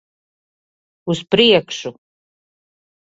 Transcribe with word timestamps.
Uz 1.13 1.21
priekšu! 1.35 1.93